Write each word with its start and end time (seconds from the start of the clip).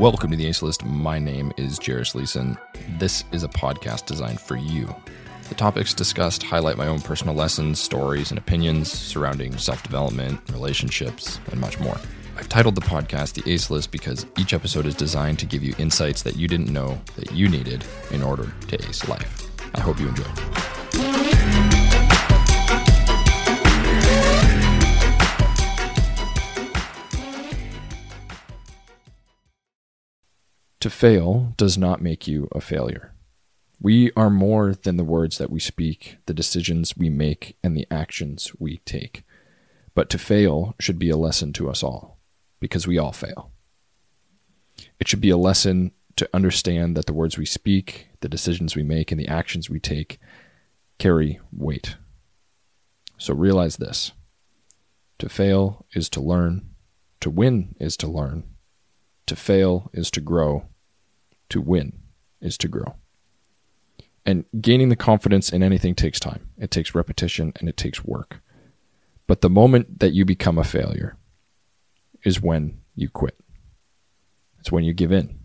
Welcome 0.00 0.30
to 0.30 0.36
the 0.38 0.46
Ace 0.46 0.62
List. 0.62 0.82
My 0.82 1.18
name 1.18 1.52
is 1.58 1.78
Jairus 1.78 2.14
Leeson. 2.14 2.56
This 2.98 3.22
is 3.32 3.42
a 3.44 3.48
podcast 3.48 4.06
designed 4.06 4.40
for 4.40 4.56
you. 4.56 4.88
The 5.50 5.54
topics 5.54 5.92
discussed 5.92 6.42
highlight 6.42 6.78
my 6.78 6.86
own 6.86 7.02
personal 7.02 7.34
lessons, 7.34 7.78
stories, 7.78 8.30
and 8.30 8.38
opinions 8.38 8.90
surrounding 8.90 9.58
self 9.58 9.82
development, 9.82 10.40
relationships, 10.52 11.38
and 11.50 11.60
much 11.60 11.78
more. 11.80 12.00
I've 12.38 12.48
titled 12.48 12.76
the 12.76 12.80
podcast 12.80 13.34
The 13.34 13.52
Ace 13.52 13.68
List 13.68 13.90
because 13.90 14.24
each 14.38 14.54
episode 14.54 14.86
is 14.86 14.94
designed 14.94 15.38
to 15.40 15.44
give 15.44 15.62
you 15.62 15.74
insights 15.76 16.22
that 16.22 16.34
you 16.34 16.48
didn't 16.48 16.72
know 16.72 16.98
that 17.16 17.32
you 17.32 17.50
needed 17.50 17.84
in 18.10 18.22
order 18.22 18.50
to 18.68 18.88
ace 18.88 19.06
life. 19.06 19.50
I 19.74 19.80
hope 19.80 20.00
you 20.00 20.08
enjoy. 20.08 21.69
To 30.80 30.88
fail 30.88 31.52
does 31.58 31.76
not 31.76 32.00
make 32.00 32.26
you 32.26 32.48
a 32.52 32.60
failure. 32.60 33.12
We 33.78 34.12
are 34.16 34.30
more 34.30 34.74
than 34.74 34.96
the 34.96 35.04
words 35.04 35.36
that 35.38 35.50
we 35.50 35.60
speak, 35.60 36.16
the 36.24 36.34
decisions 36.34 36.96
we 36.96 37.10
make, 37.10 37.56
and 37.62 37.76
the 37.76 37.86
actions 37.90 38.52
we 38.58 38.78
take. 38.78 39.24
But 39.94 40.08
to 40.10 40.18
fail 40.18 40.74
should 40.80 40.98
be 40.98 41.10
a 41.10 41.18
lesson 41.18 41.52
to 41.54 41.68
us 41.68 41.82
all, 41.82 42.18
because 42.60 42.86
we 42.86 42.96
all 42.96 43.12
fail. 43.12 43.50
It 44.98 45.06
should 45.06 45.20
be 45.20 45.30
a 45.30 45.36
lesson 45.36 45.92
to 46.16 46.28
understand 46.32 46.96
that 46.96 47.04
the 47.06 47.12
words 47.12 47.36
we 47.36 47.46
speak, 47.46 48.08
the 48.20 48.28
decisions 48.28 48.74
we 48.74 48.82
make, 48.82 49.12
and 49.12 49.20
the 49.20 49.28
actions 49.28 49.68
we 49.68 49.80
take 49.80 50.18
carry 50.98 51.40
weight. 51.52 51.96
So 53.18 53.34
realize 53.34 53.76
this 53.76 54.12
to 55.18 55.28
fail 55.28 55.84
is 55.92 56.08
to 56.10 56.20
learn, 56.22 56.70
to 57.20 57.28
win 57.28 57.74
is 57.78 57.98
to 57.98 58.08
learn, 58.08 58.44
to 59.30 59.36
fail 59.36 59.90
is 59.92 60.10
to 60.10 60.20
grow, 60.20 60.66
to 61.48 61.60
win 61.60 61.98
is 62.40 62.58
to 62.58 62.68
grow. 62.68 62.96
And 64.26 64.44
gaining 64.60 64.90
the 64.90 64.96
confidence 64.96 65.50
in 65.50 65.62
anything 65.62 65.94
takes 65.94 66.20
time. 66.20 66.50
It 66.58 66.70
takes 66.70 66.94
repetition 66.94 67.52
and 67.56 67.68
it 67.68 67.76
takes 67.76 68.04
work. 68.04 68.40
But 69.26 69.40
the 69.40 69.48
moment 69.48 70.00
that 70.00 70.12
you 70.12 70.24
become 70.24 70.58
a 70.58 70.64
failure 70.64 71.16
is 72.22 72.42
when 72.42 72.80
you 72.94 73.08
quit. 73.08 73.38
It's 74.58 74.70
when 74.70 74.84
you 74.84 74.92
give 74.92 75.12
in. 75.12 75.38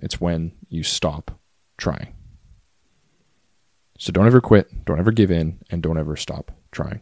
It's 0.00 0.20
when 0.20 0.52
you 0.68 0.82
stop 0.82 1.38
trying. 1.76 2.14
So 3.98 4.12
don't 4.12 4.26
ever 4.26 4.40
quit, 4.40 4.84
don't 4.84 4.98
ever 4.98 5.12
give 5.12 5.30
in, 5.30 5.60
and 5.70 5.82
don't 5.82 5.98
ever 5.98 6.16
stop 6.16 6.52
trying. 6.72 7.00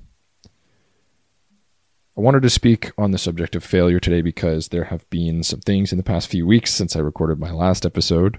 I 2.15 2.21
wanted 2.21 2.43
to 2.43 2.51
speak 2.51 2.93
on 2.99 3.11
the 3.11 3.19
subject 3.19 3.57
of 3.57 3.65
failure 3.65 3.99
today 3.99 4.21
because 4.21 4.69
there 4.69 4.85
have 4.85 5.09
been 5.09 5.43
some 5.43 5.61
things 5.61 5.93
in 5.93 5.97
the 5.97 6.05
past 6.05 6.29
few 6.29 6.47
weeks 6.47 6.71
since 6.73 6.95
I 6.95 7.01
recorded 7.01 7.39
my 7.39 7.51
last 7.51 7.87
episode 7.87 8.39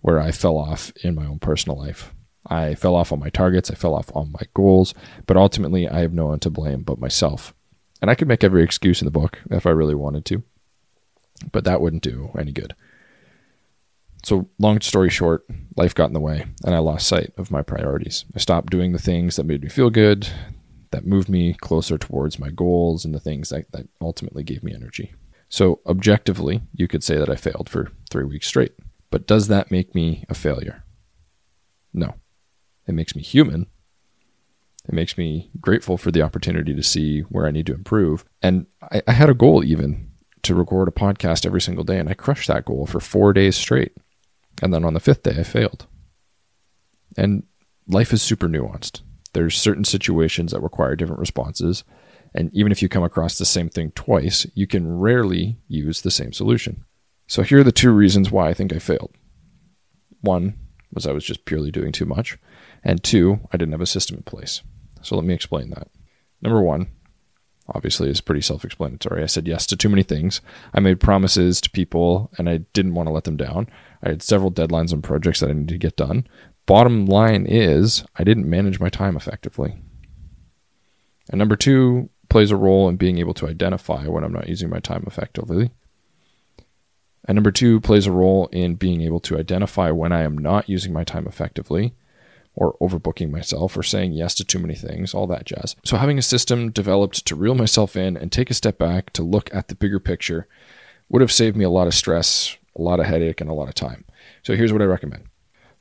where 0.00 0.18
I 0.18 0.32
fell 0.32 0.56
off 0.56 0.90
in 1.02 1.14
my 1.14 1.26
own 1.26 1.38
personal 1.38 1.78
life. 1.78 2.14
I 2.46 2.74
fell 2.74 2.94
off 2.94 3.12
on 3.12 3.20
my 3.20 3.28
targets, 3.28 3.70
I 3.70 3.74
fell 3.74 3.94
off 3.94 4.10
on 4.14 4.32
my 4.32 4.40
goals, 4.54 4.94
but 5.26 5.36
ultimately 5.36 5.86
I 5.86 6.00
have 6.00 6.14
no 6.14 6.26
one 6.26 6.40
to 6.40 6.50
blame 6.50 6.82
but 6.82 6.98
myself. 6.98 7.54
And 8.00 8.10
I 8.10 8.14
could 8.14 8.28
make 8.28 8.42
every 8.42 8.62
excuse 8.64 9.02
in 9.02 9.04
the 9.04 9.10
book 9.10 9.38
if 9.50 9.66
I 9.66 9.70
really 9.70 9.94
wanted 9.94 10.24
to, 10.26 10.42
but 11.52 11.64
that 11.64 11.82
wouldn't 11.82 12.02
do 12.02 12.30
any 12.38 12.52
good. 12.52 12.74
So, 14.24 14.48
long 14.58 14.80
story 14.80 15.10
short, 15.10 15.44
life 15.76 15.94
got 15.94 16.06
in 16.06 16.14
the 16.14 16.20
way 16.20 16.46
and 16.64 16.74
I 16.74 16.78
lost 16.78 17.06
sight 17.06 17.34
of 17.36 17.50
my 17.50 17.60
priorities. 17.60 18.24
I 18.34 18.38
stopped 18.38 18.70
doing 18.70 18.92
the 18.92 18.98
things 18.98 19.36
that 19.36 19.44
made 19.44 19.62
me 19.62 19.68
feel 19.68 19.90
good, 19.90 20.26
that 20.94 21.04
moved 21.04 21.28
me 21.28 21.54
closer 21.54 21.98
towards 21.98 22.38
my 22.38 22.50
goals 22.50 23.04
and 23.04 23.12
the 23.12 23.18
things 23.18 23.48
that, 23.48 23.70
that 23.72 23.88
ultimately 24.00 24.44
gave 24.44 24.62
me 24.62 24.72
energy. 24.72 25.12
So, 25.48 25.80
objectively, 25.86 26.62
you 26.72 26.86
could 26.86 27.02
say 27.02 27.16
that 27.16 27.28
I 27.28 27.34
failed 27.34 27.68
for 27.68 27.90
three 28.10 28.24
weeks 28.24 28.46
straight. 28.46 28.72
But 29.10 29.26
does 29.26 29.48
that 29.48 29.72
make 29.72 29.92
me 29.92 30.24
a 30.28 30.34
failure? 30.34 30.84
No. 31.92 32.14
It 32.86 32.92
makes 32.92 33.16
me 33.16 33.22
human. 33.22 33.66
It 34.88 34.94
makes 34.94 35.18
me 35.18 35.50
grateful 35.60 35.96
for 35.98 36.12
the 36.12 36.22
opportunity 36.22 36.74
to 36.74 36.82
see 36.82 37.20
where 37.22 37.46
I 37.46 37.50
need 37.50 37.66
to 37.66 37.74
improve. 37.74 38.24
And 38.40 38.66
I, 38.80 39.02
I 39.08 39.12
had 39.12 39.30
a 39.30 39.34
goal 39.34 39.64
even 39.64 40.10
to 40.42 40.54
record 40.54 40.86
a 40.86 40.92
podcast 40.92 41.44
every 41.44 41.60
single 41.60 41.84
day, 41.84 41.98
and 41.98 42.08
I 42.08 42.14
crushed 42.14 42.48
that 42.48 42.66
goal 42.66 42.86
for 42.86 43.00
four 43.00 43.32
days 43.32 43.56
straight. 43.56 43.96
And 44.62 44.72
then 44.72 44.84
on 44.84 44.94
the 44.94 45.00
fifth 45.00 45.24
day, 45.24 45.34
I 45.38 45.42
failed. 45.42 45.86
And 47.16 47.44
life 47.88 48.12
is 48.12 48.22
super 48.22 48.48
nuanced 48.48 49.02
there's 49.34 49.60
certain 49.60 49.84
situations 49.84 50.52
that 50.52 50.60
require 50.60 50.96
different 50.96 51.20
responses. 51.20 51.84
And 52.34 52.50
even 52.52 52.72
if 52.72 52.82
you 52.82 52.88
come 52.88 53.04
across 53.04 53.38
the 53.38 53.44
same 53.44 53.68
thing 53.68 53.92
twice, 53.92 54.46
you 54.54 54.66
can 54.66 54.98
rarely 54.98 55.58
use 55.68 56.00
the 56.00 56.10
same 56.10 56.32
solution. 56.32 56.84
So 57.26 57.42
here 57.42 57.60
are 57.60 57.64
the 57.64 57.72
two 57.72 57.92
reasons 57.92 58.30
why 58.30 58.48
I 58.48 58.54
think 58.54 58.72
I 58.72 58.78
failed. 58.78 59.14
One 60.20 60.54
was 60.92 61.06
I 61.06 61.12
was 61.12 61.24
just 61.24 61.44
purely 61.44 61.70
doing 61.70 61.92
too 61.92 62.06
much. 62.06 62.38
And 62.82 63.02
two, 63.02 63.40
I 63.52 63.56
didn't 63.56 63.72
have 63.72 63.80
a 63.80 63.86
system 63.86 64.16
in 64.16 64.22
place. 64.22 64.62
So 65.02 65.16
let 65.16 65.24
me 65.24 65.34
explain 65.34 65.70
that. 65.70 65.88
Number 66.42 66.60
one, 66.60 66.88
obviously, 67.68 68.10
is 68.10 68.20
pretty 68.20 68.40
self 68.40 68.64
explanatory. 68.64 69.22
I 69.22 69.26
said 69.26 69.46
yes 69.46 69.66
to 69.68 69.76
too 69.76 69.88
many 69.88 70.02
things. 70.02 70.40
I 70.74 70.80
made 70.80 71.00
promises 71.00 71.60
to 71.62 71.70
people 71.70 72.30
and 72.36 72.48
I 72.48 72.58
didn't 72.72 72.94
want 72.94 73.08
to 73.08 73.12
let 73.12 73.24
them 73.24 73.36
down. 73.36 73.68
I 74.02 74.10
had 74.10 74.22
several 74.22 74.52
deadlines 74.52 74.92
on 74.92 75.02
projects 75.02 75.40
that 75.40 75.50
I 75.50 75.54
needed 75.54 75.68
to 75.68 75.78
get 75.78 75.96
done, 75.96 76.26
bottom 76.66 77.06
line 77.06 77.46
is 77.46 78.04
I 78.16 78.24
didn't 78.24 78.48
manage 78.48 78.80
my 78.80 78.88
time 78.88 79.16
effectively. 79.16 79.76
And 81.30 81.38
number 81.38 81.56
two 81.56 82.10
plays 82.28 82.50
a 82.50 82.56
role 82.56 82.88
in 82.88 82.96
being 82.96 83.18
able 83.18 83.34
to 83.34 83.48
identify 83.48 84.06
when 84.06 84.24
I'm 84.24 84.32
not 84.32 84.48
using 84.48 84.70
my 84.70 84.80
time 84.80 85.04
effectively. 85.06 85.70
And 87.26 87.36
number 87.36 87.50
two 87.50 87.80
plays 87.80 88.06
a 88.06 88.12
role 88.12 88.48
in 88.48 88.74
being 88.74 89.00
able 89.00 89.20
to 89.20 89.38
identify 89.38 89.90
when 89.90 90.12
I 90.12 90.22
am 90.22 90.36
not 90.36 90.68
using 90.68 90.92
my 90.92 91.04
time 91.04 91.26
effectively 91.26 91.94
or 92.54 92.76
overbooking 92.80 93.30
myself 93.30 93.76
or 93.76 93.82
saying 93.82 94.12
yes 94.12 94.34
to 94.34 94.44
too 94.44 94.58
many 94.58 94.74
things, 94.74 95.14
all 95.14 95.26
that 95.26 95.44
jazz. 95.44 95.74
So, 95.84 95.96
having 95.96 96.18
a 96.18 96.22
system 96.22 96.70
developed 96.70 97.24
to 97.26 97.34
reel 97.34 97.54
myself 97.54 97.96
in 97.96 98.16
and 98.16 98.30
take 98.30 98.50
a 98.50 98.54
step 98.54 98.78
back 98.78 99.12
to 99.14 99.22
look 99.22 99.52
at 99.54 99.68
the 99.68 99.74
bigger 99.74 99.98
picture 99.98 100.46
would 101.08 101.22
have 101.22 101.32
saved 101.32 101.56
me 101.56 101.64
a 101.64 101.70
lot 101.70 101.86
of 101.86 101.94
stress, 101.94 102.56
a 102.76 102.82
lot 102.82 103.00
of 103.00 103.06
headache, 103.06 103.40
and 103.40 103.50
a 103.50 103.54
lot 103.54 103.68
of 103.68 103.74
time. 103.74 104.04
So, 104.42 104.54
here's 104.54 104.72
what 104.72 104.82
I 104.82 104.86
recommend 104.86 105.24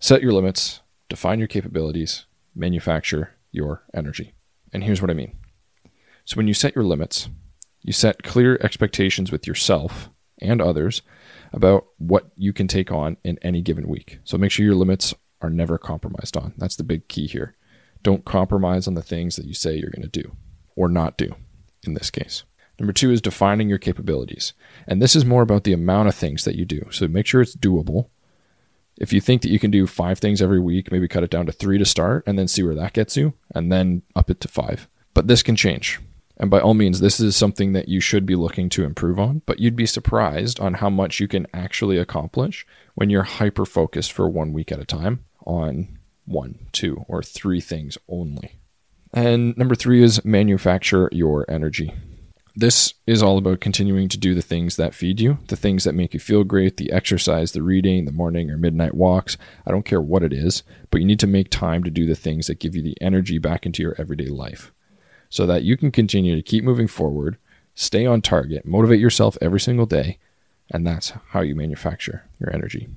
Set 0.04 0.22
your 0.22 0.34
limits, 0.34 0.82
define 1.08 1.40
your 1.40 1.48
capabilities, 1.48 2.26
manufacture 2.54 3.36
your 3.54 3.84
energy. 3.94 4.34
And 4.74 4.84
here's 4.84 5.02
what 5.02 5.10
I 5.10 5.14
mean. 5.14 5.38
So 6.26 6.36
when 6.36 6.46
you 6.46 6.54
set 6.54 6.76
your 6.76 6.84
limits, 6.84 7.30
you 7.84 7.94
set 7.94 8.22
clear 8.22 8.60
expectations 8.62 9.32
with 9.32 9.48
yourself 9.48 10.10
and 10.40 10.62
others 10.62 11.04
about 11.54 11.86
what 12.00 12.34
you 12.36 12.52
can 12.52 12.68
take 12.68 12.92
on 12.92 13.16
in 13.24 13.40
any 13.42 13.62
given 13.62 13.88
week. 13.88 14.20
So 14.26 14.38
make 14.38 14.52
sure 14.52 14.66
your 14.66 14.76
limits 14.76 15.14
are 15.40 15.50
never 15.50 15.78
compromised 15.78 16.36
on. 16.36 16.54
That's 16.58 16.76
the 16.76 16.84
big 16.84 17.08
key 17.08 17.28
here. 17.28 17.56
Don't 18.02 18.26
compromise 18.26 18.90
on 18.90 18.96
the 18.96 19.02
things 19.02 19.38
that 19.38 19.46
you 19.46 19.54
say 19.54 19.78
you're 19.78 19.90
going 19.90 20.02
to 20.02 20.22
do 20.22 20.36
or 20.76 20.90
not 20.90 21.18
do 21.18 21.34
in 21.88 21.94
this 21.94 22.12
case. 22.12 22.44
Number 22.78 22.92
two 22.92 23.10
is 23.10 23.22
defining 23.22 23.70
your 23.70 23.78
capabilities. 23.78 24.52
And 24.86 25.02
this 25.02 25.16
is 25.16 25.24
more 25.24 25.44
about 25.44 25.64
the 25.64 25.72
amount 25.72 26.10
of 26.10 26.16
things 26.16 26.44
that 26.44 26.56
you 26.56 26.66
do. 26.66 26.88
So 26.92 27.08
make 27.08 27.26
sure 27.26 27.40
it's 27.40 27.56
doable 27.56 28.10
if 28.98 29.12
you 29.14 29.22
think 29.22 29.42
that 29.42 29.52
you 29.52 29.60
can 29.60 29.72
do 29.72 29.88
five 29.88 30.20
things 30.20 30.42
every 30.42 30.60
week, 30.60 30.92
maybe 30.92 31.08
cut 31.08 31.24
it 31.24 31.30
down 31.30 31.46
to 31.46 31.52
three 31.52 31.78
to 31.78 31.86
start 31.86 32.24
and 32.28 32.38
then 32.38 32.48
see 32.48 32.64
where 32.64 32.76
that 32.76 32.94
gets 32.94 33.18
you 33.18 33.34
and 33.54 33.72
then 33.72 34.02
up 34.16 34.30
it 34.30 34.40
to 34.42 34.48
five. 34.48 34.88
But 35.14 35.28
this 35.28 35.44
can 35.44 35.56
change. 35.56 36.00
And 36.38 36.50
by 36.50 36.60
all 36.60 36.74
means, 36.74 37.00
this 37.00 37.20
is 37.20 37.36
something 37.36 37.74
that 37.74 37.88
you 37.88 38.00
should 38.00 38.26
be 38.26 38.36
looking 38.36 38.68
to 38.70 38.84
improve 38.84 39.20
on, 39.20 39.44
but 39.46 39.60
you'd 39.60 39.76
be 39.76 39.86
surprised 39.86 40.60
on 40.60 40.76
how 40.76 40.90
much 40.90 41.20
you 41.20 41.28
can 41.28 41.46
actually 41.54 41.98
accomplish 41.98 42.66
when 42.96 43.10
you're 43.10 43.24
hyper 43.24 43.66
focused 43.66 44.12
for 44.12 44.28
one 44.28 44.52
week 44.52 44.72
at 44.72 44.80
a 44.80 44.86
time 44.86 45.26
on 45.46 46.00
one, 46.26 46.68
two, 46.72 47.06
or 47.08 47.22
three 47.22 47.62
things 47.62 47.98
only. 48.08 48.60
And 49.14 49.56
number 49.58 49.76
three 49.76 50.02
is 50.02 50.26
manufacture 50.26 51.08
your 51.12 51.50
energy. 51.50 51.94
This 52.56 52.94
is 53.08 53.24
all 53.24 53.40
about 53.40 53.62
continuing 53.62 54.10
to 54.10 54.18
do 54.18 54.36
the 54.36 54.42
things 54.44 54.76
that 54.76 54.94
feed 54.94 55.20
you, 55.20 55.40
the 55.48 55.56
things 55.56 55.86
that 55.86 55.96
make 55.96 56.14
you 56.14 56.20
feel 56.20 56.44
great, 56.44 56.78
the 56.78 56.92
exercise, 56.92 57.52
the 57.52 57.64
reading, 57.64 58.06
the 58.06 58.12
morning 58.12 58.52
or 58.52 58.58
midnight 58.58 58.94
walks. 58.94 59.38
I 59.66 59.72
don't 59.72 59.86
care 59.86 60.02
what 60.02 60.22
it 60.22 60.32
is, 60.32 60.62
but 60.92 61.02
you 61.02 61.08
need 61.08 61.20
to 61.22 61.28
make 61.28 61.50
time 61.50 61.84
to 61.84 61.90
do 61.90 62.06
the 62.06 62.16
things 62.16 62.46
that 62.46 62.60
give 62.60 62.76
you 62.76 62.84
the 62.84 62.96
energy 63.02 63.40
back 63.40 63.66
into 63.66 63.82
your 63.82 63.96
everyday 63.98 64.28
life 64.28 64.72
so 65.30 65.48
that 65.48 65.64
you 65.64 65.76
can 65.76 65.90
continue 65.90 66.36
to 66.36 66.44
keep 66.44 66.64
moving 66.64 66.88
forward, 66.88 67.38
stay 67.74 68.06
on 68.06 68.22
target, 68.22 68.68
motivate 68.68 69.00
yourself 69.00 69.36
every 69.42 69.60
single 69.60 69.88
day, 69.88 70.20
and 70.70 70.86
that's 70.86 71.12
how 71.30 71.42
you 71.42 71.56
manufacture 71.56 72.24
your 72.40 72.54
energy. 72.54 72.88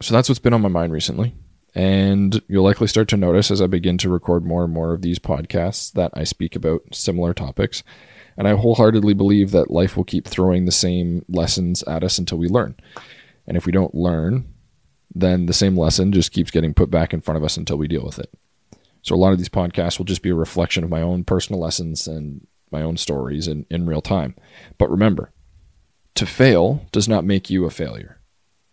So 0.00 0.14
that's 0.14 0.28
what's 0.28 0.38
been 0.38 0.54
on 0.54 0.62
my 0.62 0.68
mind 0.68 0.92
recently. 0.92 1.34
And 1.78 2.42
you'll 2.48 2.64
likely 2.64 2.88
start 2.88 3.06
to 3.10 3.16
notice 3.16 3.52
as 3.52 3.62
I 3.62 3.68
begin 3.68 3.98
to 3.98 4.08
record 4.08 4.44
more 4.44 4.64
and 4.64 4.72
more 4.72 4.92
of 4.92 5.00
these 5.00 5.20
podcasts 5.20 5.92
that 5.92 6.10
I 6.12 6.24
speak 6.24 6.56
about 6.56 6.82
similar 6.92 7.32
topics 7.32 7.84
and 8.36 8.48
I 8.48 8.56
wholeheartedly 8.56 9.14
believe 9.14 9.52
that 9.52 9.70
life 9.70 9.96
will 9.96 10.02
keep 10.02 10.26
throwing 10.26 10.64
the 10.64 10.72
same 10.72 11.24
lessons 11.28 11.84
at 11.84 12.02
us 12.02 12.18
until 12.18 12.36
we 12.38 12.48
learn. 12.48 12.74
And 13.46 13.56
if 13.56 13.64
we 13.64 13.70
don't 13.70 13.94
learn, 13.94 14.52
then 15.14 15.46
the 15.46 15.52
same 15.52 15.76
lesson 15.78 16.10
just 16.10 16.32
keeps 16.32 16.50
getting 16.50 16.74
put 16.74 16.90
back 16.90 17.14
in 17.14 17.20
front 17.20 17.38
of 17.38 17.44
us 17.44 17.56
until 17.56 17.78
we 17.78 17.86
deal 17.86 18.04
with 18.04 18.18
it. 18.18 18.34
So 19.02 19.14
a 19.14 19.16
lot 19.16 19.30
of 19.30 19.38
these 19.38 19.48
podcasts 19.48 19.98
will 19.98 20.04
just 20.04 20.22
be 20.22 20.30
a 20.30 20.34
reflection 20.34 20.82
of 20.82 20.90
my 20.90 21.00
own 21.00 21.22
personal 21.22 21.60
lessons 21.60 22.08
and 22.08 22.44
my 22.72 22.82
own 22.82 22.96
stories 22.96 23.46
in, 23.46 23.66
in 23.70 23.86
real 23.86 24.02
time. 24.02 24.34
But 24.78 24.90
remember, 24.90 25.30
to 26.16 26.26
fail 26.26 26.86
does 26.90 27.06
not 27.06 27.24
make 27.24 27.50
you 27.50 27.66
a 27.66 27.70
failure. 27.70 28.18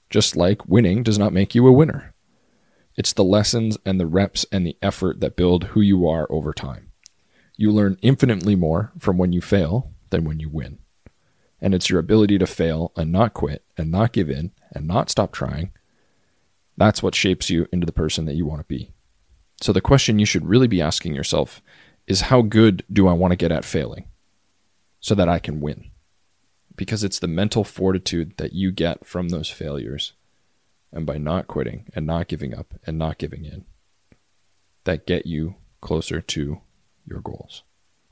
just 0.10 0.36
like 0.36 0.68
winning 0.68 1.04
does 1.04 1.19
not 1.19 1.34
make 1.34 1.54
you 1.54 1.68
a 1.68 1.72
winner. 1.72 2.15
It's 2.95 3.12
the 3.12 3.24
lessons 3.24 3.77
and 3.86 4.00
the 4.00 4.07
reps 4.07 4.45
and 4.51 4.65
the 4.65 4.77
effort 4.81 5.19
that 5.19 5.36
build 5.36 5.65
who 5.65 5.81
you 5.81 6.07
are 6.07 6.27
over 6.30 6.53
time. 6.53 6.92
You 7.57 7.71
learn 7.71 7.97
infinitely 8.01 8.56
more 8.56 8.94
from 9.00 9.18
when 9.18 9.33
you 9.33 9.42
fail 9.42 9.92
than 10.09 10.24
when 10.24 10.39
you 10.39 10.50
win. 10.50 10.80
And 11.62 11.74
it's 11.74 11.89
your 11.89 12.00
ability 12.00 12.38
to 12.38 12.47
fail 12.47 12.92
and 12.95 13.12
not 13.12 13.33
quit 13.33 13.63
and 13.77 13.92
not 13.92 14.13
give 14.13 14.30
in 14.30 14.51
and 14.71 14.88
not 14.88 15.09
stop 15.09 15.33
trying. 15.33 15.71
That's 16.77 17.03
what 17.03 17.15
shapes 17.15 17.50
you 17.50 17.68
into 17.71 17.86
the 17.86 17.92
person 17.92 18.25
that 18.25 18.36
you 18.36 18.45
want 18.45 18.62
to 18.62 18.68
be. 18.68 18.92
So 19.62 19.74
the 19.74 19.81
question 19.81 20.19
you 20.19 20.25
should 20.25 20.45
really 20.45 20.68
be 20.68 20.81
asking 20.81 21.15
yourself 21.15 21.62
is 22.07 22.21
how 22.21 22.42
good 22.42 22.83
do 22.92 23.07
I 23.07 23.13
want 23.13 23.31
to 23.31 23.38
get 23.38 23.51
at 23.51 23.65
failing 23.65 24.06
so 25.00 25.15
that 25.15 25.30
I 25.30 25.39
can 25.39 25.59
win? 25.59 25.92
Because 26.75 27.03
it's 27.03 27.19
the 27.19 27.27
mental 27.27 27.63
fortitude 27.63 28.36
that 28.38 28.53
you 28.53 28.71
get 28.71 29.06
from 29.06 29.30
those 29.30 29.50
failures 29.50 30.13
and 30.95 31.06
by 31.06 31.18
not 31.18 31.47
quitting 31.47 31.86
and 31.94 32.07
not 32.07 32.27
giving 32.27 32.56
up 32.56 32.74
and 32.88 32.97
not 32.97 33.18
giving 33.18 33.45
in 33.45 33.65
that 34.86 35.06
get 35.06 35.25
you 35.25 35.56
closer 35.81 36.21
to 36.21 36.62
your 37.06 37.19
goals. 37.19 37.63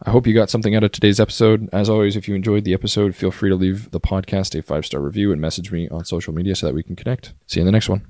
I 0.06 0.12
hope 0.12 0.28
you 0.28 0.34
got 0.34 0.50
something 0.50 0.76
out 0.76 0.84
of 0.84 0.92
today's 0.92 1.20
episode. 1.20 1.70
As 1.72 1.90
always, 1.90 2.18
if 2.18 2.28
you 2.28 2.36
enjoyed 2.36 2.66
the 2.66 2.74
episode, 2.74 3.16
feel 3.16 3.32
free 3.32 3.50
to 3.50 3.56
leave 3.56 3.92
the 3.92 4.02
podcast 4.02 4.58
a 4.58 4.62
five 4.62 4.86
star 4.86 5.00
review 5.00 5.32
and 5.32 5.40
message 5.40 5.72
me 5.72 5.88
on 5.90 6.04
social 6.04 6.34
media 6.34 6.56
so 6.56 6.68
that 6.68 6.76
we 6.76 6.84
can 6.84 6.96
connect. 6.96 7.34
See 7.48 7.60
you 7.60 7.62
in 7.62 7.66
the 7.66 7.72
next 7.72 7.88
one. 7.88 8.06